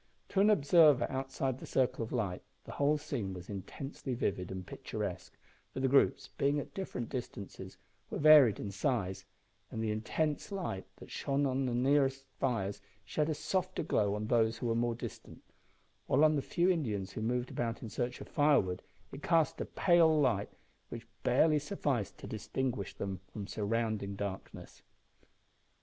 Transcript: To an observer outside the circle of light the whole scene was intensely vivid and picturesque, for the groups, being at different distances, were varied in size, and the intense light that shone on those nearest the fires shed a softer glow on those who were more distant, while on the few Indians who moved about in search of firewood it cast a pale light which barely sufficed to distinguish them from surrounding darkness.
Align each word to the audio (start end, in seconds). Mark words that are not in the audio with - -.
To 0.29 0.39
an 0.39 0.49
observer 0.49 1.05
outside 1.11 1.59
the 1.59 1.67
circle 1.67 2.03
of 2.03 2.11
light 2.11 2.41
the 2.63 2.71
whole 2.71 2.97
scene 2.97 3.35
was 3.35 3.51
intensely 3.51 4.15
vivid 4.15 4.49
and 4.49 4.65
picturesque, 4.65 5.37
for 5.71 5.79
the 5.79 5.87
groups, 5.87 6.27
being 6.39 6.59
at 6.59 6.73
different 6.73 7.09
distances, 7.09 7.77
were 8.09 8.17
varied 8.17 8.59
in 8.59 8.71
size, 8.71 9.25
and 9.69 9.79
the 9.79 9.91
intense 9.91 10.51
light 10.51 10.87
that 10.95 11.11
shone 11.11 11.45
on 11.45 11.67
those 11.67 11.75
nearest 11.75 12.21
the 12.21 12.35
fires 12.39 12.81
shed 13.05 13.29
a 13.29 13.35
softer 13.35 13.83
glow 13.83 14.15
on 14.15 14.25
those 14.25 14.57
who 14.57 14.65
were 14.65 14.73
more 14.73 14.95
distant, 14.95 15.43
while 16.07 16.23
on 16.23 16.35
the 16.35 16.41
few 16.41 16.67
Indians 16.67 17.11
who 17.11 17.21
moved 17.21 17.51
about 17.51 17.83
in 17.83 17.89
search 17.91 18.19
of 18.21 18.27
firewood 18.27 18.81
it 19.11 19.21
cast 19.21 19.61
a 19.61 19.65
pale 19.65 20.19
light 20.19 20.49
which 20.89 21.05
barely 21.21 21.59
sufficed 21.59 22.17
to 22.17 22.25
distinguish 22.25 22.95
them 22.95 23.19
from 23.31 23.45
surrounding 23.45 24.15
darkness. 24.15 24.81